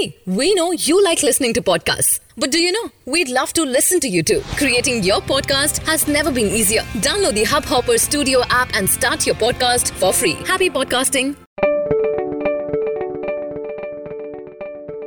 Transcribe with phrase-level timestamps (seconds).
[0.00, 2.18] Hey, we know you like listening to podcasts.
[2.36, 2.90] But do you know?
[3.06, 4.40] We'd love to listen to you too.
[4.56, 6.82] Creating your podcast has never been easier.
[7.00, 10.36] Download the Hubhopper Studio app and start your podcast for free.
[10.46, 11.28] Happy podcasting.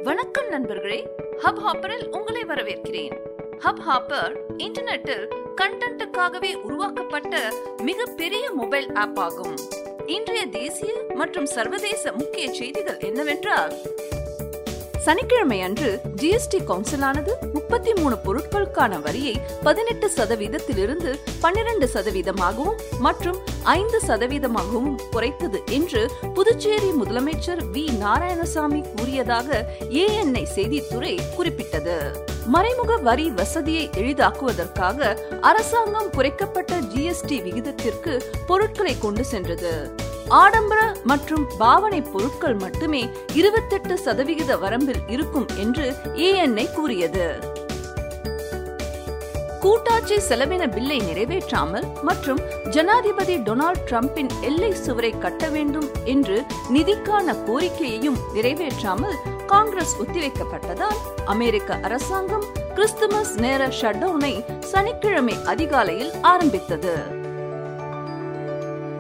[0.04, 0.98] வணக்கம் நண்பர்களே
[1.44, 3.16] hub ஹாப்பரில் உங்களை வரவேற்கிறேன்
[3.66, 4.34] hub hopper
[4.66, 5.26] இன்டர்நெட்டில்
[5.62, 7.34] கண்டென்ட்டுக்காகவே உருவாக்கப்பட்ட
[7.90, 9.56] மிகப்பெரிய mobile app ஆகும்
[10.16, 13.76] இன்றைய தேசிய மற்றும் சர்வதேச முக்கிய செய்திகள் என்னவென்றால்
[15.05, 24.97] சனிக்கிழமை அன்று ஜிஎஸ்டி கவுன்சிலானது முப்பத்தி மூணு பொருட்களுக்கான வரியை பதினெட்டு சதவீதத்திலிருந்து பன்னிரண்டு சதவீதமாகவும் மற்றும் ஐந்து சதவீதமாகவும்
[25.13, 27.85] குறைத்தது என்று புதுச்சேரி முதலமைச்சர் வி.
[28.05, 31.99] நாராயணசாமி கூறியதாக ஏஎன்ஐ செய்தித்துறை குறிப்பிட்டது.
[32.47, 38.15] மறைமுக வரி வசதியை எளிதாக்குவதற்காக அரசாங்கம் குறைக்கப்பட்ட ஜிஎஸ்டி விகிதத்திற்கு
[38.47, 40.03] பொருட்களை கொண்டு சென்றது.
[40.29, 47.53] ஆடம்பர மற்றும் பாவனை பொருட்கள் மட்டுமே இருபத்தெட்டு சதவிகித வரம்பில் இருக்கும் என்று ஏஎன்ஐ கூறியது.
[49.61, 52.41] கூட்டாட்சி செலவின பில்லை நிறைவேற்றாமல் மற்றும்
[52.71, 62.45] ஜனாதிபதி டொனால்ட் டிரம்பின் எல்லை சுவரை கட்ட வேண்டும் என்று நிதிக்கான கோரிக்கையையும் நிறைவேற்றாமல் காங்கிரஸ் ஒத்திவைக்கப்பட்டதால் அமெரிக்க அரசாங்கம்
[62.75, 67.23] கிறிஸ்துமஸ் நேர ஷட்டவுனை சனிக்கிழமை அதிகாலையில் ஆரம்பித்தது.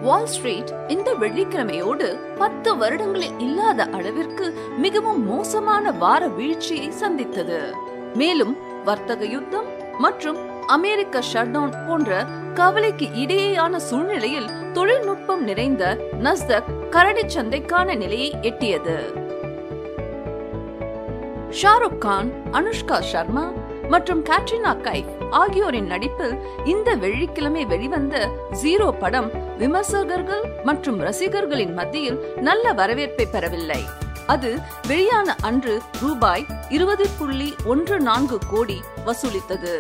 [0.05, 7.75] வால் ஸ்ட்ரீட் இந்த வெள்ளிக்கிழமையோடு பத்து வருடங்களில் இல்லாத அளவிற்கு மிகவும் மோசமான வார வீழ்ச்சியை சந்தித்தது.
[8.15, 9.65] மேலும் வர்த்தக யுத்தம்
[9.99, 18.97] மற்றும் அமெரிக்க ஷட்டவுன் போன்ற கவலைக்கு இடையேயான சூழ்நிலையில் தொழில்நுட்பம் நிறைந்த நஸ்தக் கரடி சந்தைக்கான நிலையை எட்டியது.
[21.63, 23.53] ஷாருக் கான் அனுஷ்கா சர்மா
[23.89, 28.29] மற்றும் கேட்ரினா கைஃப் ஆகியோரின் நடிப்பில் இந்த வெள்ளிக்கிழமை வெளிவந்த
[28.63, 33.85] ஜீரோ படம் விமர்சகர்கள் மற்றும் ரசிகர்களின் மத்தியில் நல்ல வரவேற்பை பெறவில்லை.
[34.27, 39.75] அது வெளியான அன்று ரூபாய் இருபது புள்ளி ஒன்று நான்கு கோடி வசூலித்தது.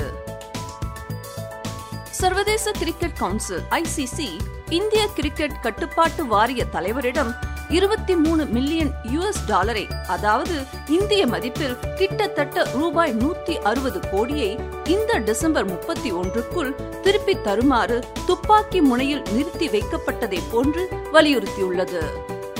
[2.10, 4.28] சர்வதேச கிரிக்கெட் கவுன்சில் ஐசிசி
[4.68, 7.32] இந்திய கிரிக்கெட் கட்டுப்பாட்டு வாரிய தலைவரிடம்
[7.70, 15.64] இருபத்தி மூணு மில்லியன் யுஎஸ் டாலரை அதாவது இந்திய மதிப்பில் கிட்டத்தட்ட ரூபாய் நூத்தி அறுபது கோடியை இந்த டிசம்பர்
[15.64, 22.02] முப்பத்தி ஒன்றுக்குள் திருப்பி தருமாறு துப்பாக்கி முனையில் நிறுத்தி வைக்கப்பட்டதை போன்று வலியுறுத்தியுள்ளது.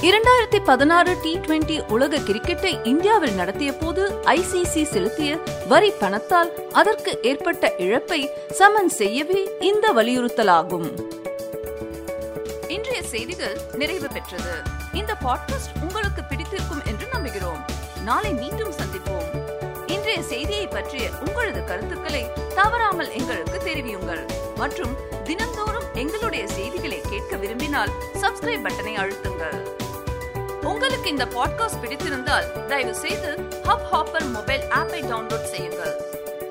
[0.01, 5.39] இரண்டாயிரத்தி பதினாறு டி டுவெண்டி உலக கிரிக்கெட்டை இந்தியாவில் நடத்திய போது ஐசிசி செலுத்திய
[5.69, 10.89] வரி பணத்தால் அதற்கு ஏற்பட்ட இழப்பை சமன் செய்யவே இந்த வலியுறுத்தலாகும்.
[12.69, 14.74] இன்றைய செய்திகள் நிறைவு பெற்றது.
[14.95, 17.59] இந்த பாட்காஸ்ட் உங்களுக்கு பிடித்திருக்கும் என்று நம்புகிறோம்.
[18.03, 19.51] நாளை மீண்டும் சந்திப்போம்.
[19.87, 24.29] இன்றைய செய்தியை பற்றிய உங்களது கருத்துக்களை தவறாமல் எங்களுக்கு தெரிவியுங்கள்.
[24.57, 27.89] மற்றும் தினந்தோறும் எங்களுடைய செய்திகளை கேட்க விரும்பினால்
[28.21, 29.63] சப்ஸ்கிரைப் பட்டனை அழுத்துங்கள்.
[30.65, 35.97] உங்களுக்கு இந்த பாட்காஸ்ட் பிடித்திருந்தால் தயவு செய்து ஹப் ஹாப்பர் மொபைல் ஆப்பை டவுன்லோட் செய்யுங்கள்.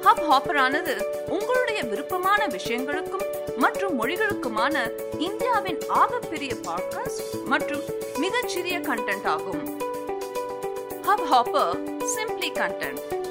[0.04, 3.26] ஹப் ஹாப்பர் ஆனது உங்களுடைய விருப்பமான விஷயங்களுக்கும்
[3.56, 7.82] மற்றும் மொழிகளுக்குமான இந்தியாவின் ஆகப்பெரிய பாட்காஸ்ட் மற்றும்
[8.18, 9.80] மிகச்சிறிய கண்டென்ட் ஆகும்.
[11.02, 13.23] Hub hopper simply content